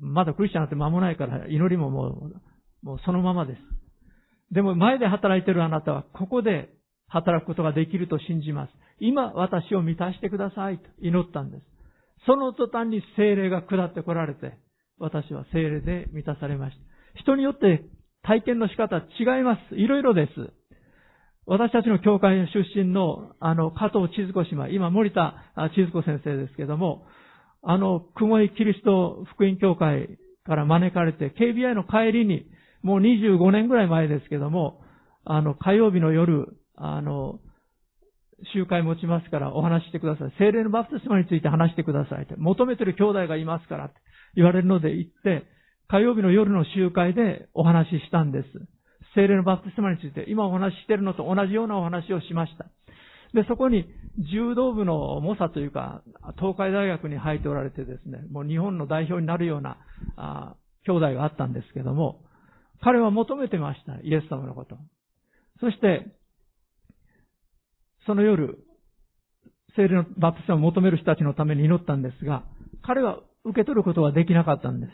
[0.00, 3.60] まだクリスチャンなんて間もないから祈りももう、もうそのままです。
[4.52, 6.70] でも前で働いているあなたは、ここで
[7.08, 8.72] 働くことができると信じます。
[9.00, 11.62] 今、私を満たしてくださいと祈ったんです。
[12.26, 14.58] その途端に精霊が下ってこられて、
[14.98, 17.20] 私は精霊で満たされました。
[17.20, 17.84] 人によって
[18.22, 19.76] 体験の仕方違います。
[19.76, 20.52] いろいろです。
[21.46, 25.34] 私たちの教会の出身の、あの、加藤千鶴子姉妹、今森田
[25.74, 27.06] 千鶴子先生ですけども、
[27.62, 32.46] あの、雲井キリスト福音教会から招かれて、KBI の帰りに、
[32.82, 34.82] もう25年ぐらい前ですけども、
[35.24, 37.40] あの、火曜日の夜、あの、
[38.54, 40.32] 集会持ちますからお話してください。
[40.38, 42.34] 精霊のバプテスマについて話してくださいって。
[42.36, 43.94] 求めてる兄弟がいますからって
[44.36, 45.44] 言われるので行って、
[45.88, 48.48] 火曜日の夜の集会でお話ししたんです。
[49.14, 52.66] 精霊のバプテスマについて、今お話ししてるのと同じようなお話をしました。
[53.34, 53.86] で、そこに
[54.32, 56.02] 柔道部の猛者というか、
[56.38, 59.78] 東海大学に入っておられてですね、もう日本の代表になるような、
[60.16, 60.56] あ
[60.86, 62.22] 兄弟があったんですけども、
[62.80, 63.96] 彼は求めてました。
[64.02, 64.78] イエス様のこと。
[65.60, 66.06] そして、
[68.08, 68.58] その夜、
[69.76, 72.42] 聖霊のバプテスマを求める人たちのために祈ったんですが、
[72.82, 74.92] 彼は受け取ることができなかったんです。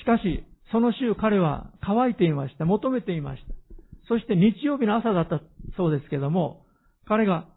[0.00, 2.64] しかし、その週彼は乾いていました。
[2.64, 3.54] 求めていました。
[4.08, 5.42] そして日曜日の朝だった
[5.76, 6.64] そうですけども、
[7.06, 7.48] 彼が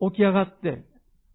[0.00, 0.84] 起き上がって、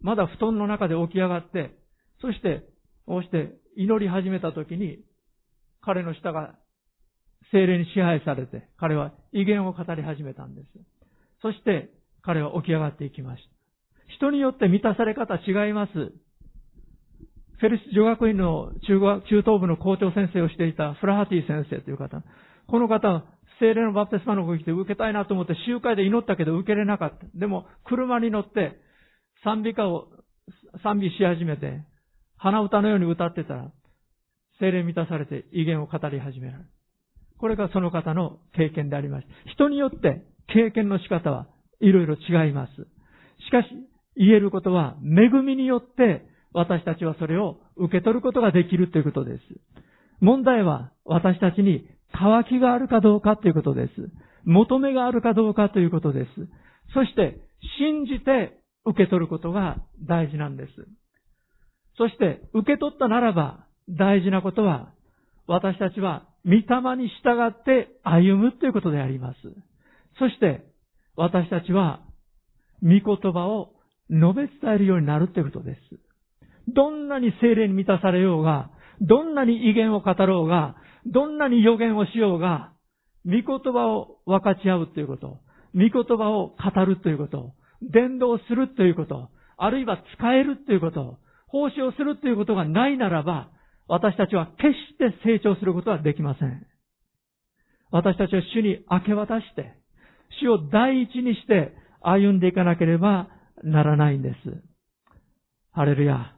[0.01, 1.71] まだ布団の中で起き上がって、
[2.19, 2.65] そして、
[3.05, 4.99] こうして祈り始めた時に、
[5.81, 6.55] 彼の舌が
[7.53, 10.67] 精霊に支配されて、彼は威厳を語り始めたんです。
[11.41, 11.89] そして、
[12.23, 13.49] 彼は起き上がっていきました。
[14.15, 15.93] 人によって満たされ方違います。
[15.93, 22.23] フェリス女学院の中中東部の校長先生をしていたフラハティ先生という方。
[22.67, 23.25] この方は、
[23.59, 27.25] 精霊のバプテスマの動きで受けたいなと思って集会で祈ったけど受けれなかった。
[27.35, 28.79] でも、車に乗って
[29.43, 30.07] 賛美歌を
[30.81, 31.83] 賛美し始めて、
[32.37, 33.71] 鼻歌のように歌ってたら、
[34.59, 36.69] 精霊満たされて威厳を語り始められる。
[37.37, 39.51] これがその方の経験でありました。
[39.51, 41.47] 人によって経験の仕方は
[41.83, 42.73] いろいろ違います。
[43.45, 43.67] しかし、
[44.15, 49.39] 言えることは、恵みによって私たちはそれを受け取ることができるということです。
[50.21, 53.91] 問題は私たちに渇きがあるかどうかということです。
[54.45, 56.29] 求めがあるかどうかということです。
[56.93, 57.39] そして、
[57.79, 59.77] 信じて受け取ることが
[60.07, 60.71] 大事なんです。
[61.97, 64.91] そして、受け取ったならば、大事なことは、
[65.47, 69.37] 私たちは、御霊に従って歩むということであります。
[70.19, 70.65] そして、
[71.15, 72.01] 私たちは、
[72.81, 73.73] 御言葉を
[74.09, 75.79] 述べ伝えるようになるということです。
[76.67, 82.71] どんなに精霊に満たされようが、どんなに威厳を語ろうが、どんなに予言をしようが、
[83.25, 85.39] 御言葉を分かち合うということ、
[85.73, 93.49] 御言葉を語るということ、伝道するということ、あるいは使えるということ、奉仕をするということがないならば、
[93.87, 96.65] 私たちは決して成長することはできません。
[97.91, 99.75] 私たちは主に明け渡して、
[100.41, 103.29] 主を第一にして歩んでいかなければ
[103.63, 104.35] ならないんです。
[105.71, 106.33] ハレルヤ。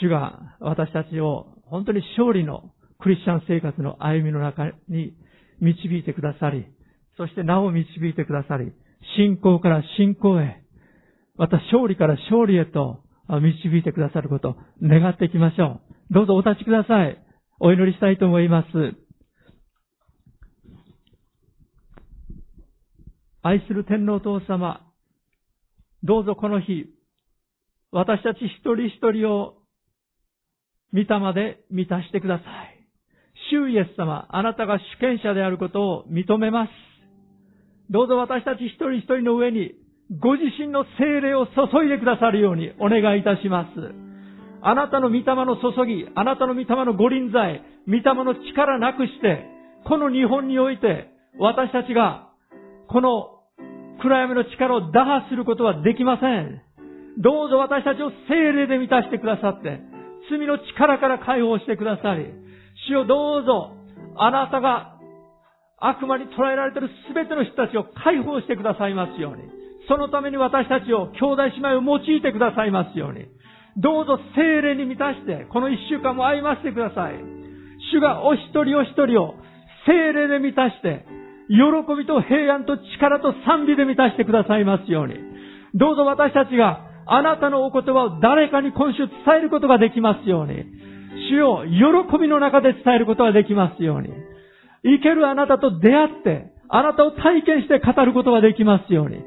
[0.00, 5.14] 主が私たちを本当に勝利のクリスチャン生活の歩みの中に
[5.60, 6.66] 導いてくださり、
[7.16, 8.72] そしてなお導いてくださり、
[9.16, 10.62] 信仰から信仰へ、
[11.36, 15.80] また勝利から勝利へと導いてくださることを願っていきましょ
[16.10, 16.14] う。
[16.14, 17.18] どうぞお立ちください。
[17.60, 19.05] お祈りしたいと思います。
[23.46, 24.80] 愛する天皇父様、
[26.02, 26.86] どうぞこの日、
[27.92, 29.58] 私たち一人一人を
[30.92, 32.44] 御霊で満たしてください。
[33.52, 36.70] 主イエス様、あなたが主権者であることを認めます。
[37.88, 39.76] どうぞ私たち一人一人の上に、
[40.18, 43.94] ご自身の精霊を注いでくださるようにお願いいたします。
[44.60, 49.46] あなたの御霊の注ぎ、あなたの御霊の御臨在、御霊の力なくして、
[49.86, 52.26] この日本において、私たちが、
[52.88, 53.35] この
[54.02, 56.62] 暗闇の力を打破することはできません。
[57.18, 59.80] どうぞ私たちを精霊で満たしてくださって、
[60.30, 62.26] 罪の力から解放してくださり、
[62.88, 63.72] 主をどうぞ、
[64.16, 64.96] あなたが
[65.78, 69.44] 悪魔に捉えられている全ての人たちを解放してくださいますように。
[69.88, 73.26] そのために私たちを兄弟姉妹を用いてくださいますように。
[73.76, 77.14] どうぞ精霊に満たして、この一週間も歩ませてください。
[77.92, 79.36] 主がお一人お一人を
[79.86, 81.04] 精霊で満たして、
[81.48, 81.56] 喜
[81.96, 85.14] びと平安と力と賛美で満たしてくださいますように。
[85.74, 90.64] どうぞ私たちがあなたのお言葉を誰かに今週伝えることができますように。
[91.30, 94.08] 主を喜びの中で伝えることができますように。
[94.82, 99.22] 生けるあなたと出会って、あなたを体験して語ることができますように。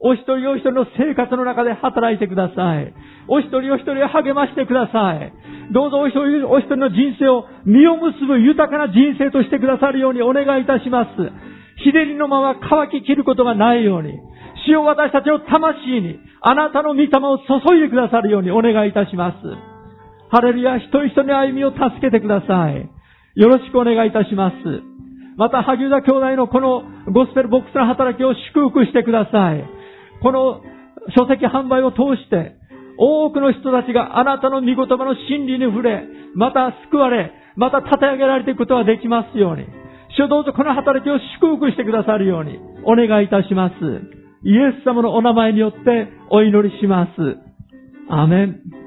[0.00, 2.92] お一人お一人の生活の中で働いてください。
[3.26, 5.32] お一人お一人を励ましてください。
[5.72, 11.53] どうぞお一人お一人の人生を実を結ぶ豊かな人生としてくださるようにお願いいたします。
[11.82, 14.12] 日照りのまま乾ききることがないように。
[14.66, 19.36] 主を私たちの魂に、あなたの御霊を注いでくださるようにお願いいたします。
[20.30, 22.88] ハレルヤ、一人一人の歩みを助けてください。
[23.34, 24.54] よろしくお願いいたします。
[25.36, 29.64] また、萩生田兄弟のこのゴスペルボックスの働きを祝福してください。
[30.22, 30.62] この
[31.16, 32.56] 書籍販売を通して、
[32.96, 36.04] 多くの人たちがあなたの御言葉の真理に触れ、
[36.34, 39.83] また救われ、また立て上げられていくことができますように。
[40.16, 43.74] 主どうぞこの働きを祝福してくださるようにお願いいたします。
[44.44, 47.10] イエス様のお名前によってお祈りします。
[48.08, 48.83] アメン。